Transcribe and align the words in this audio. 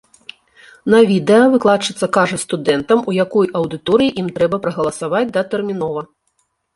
На 0.91 0.99
відэа 1.09 1.43
выкладчыца 1.55 2.05
кажа 2.15 2.37
студэнтам, 2.43 3.03
у 3.11 3.15
якой 3.25 3.49
аўдыторыі 3.59 4.15
ім 4.23 4.31
трэба 4.39 4.59
прагаласаваць 4.65 5.23
датэрмінова. 5.37 6.01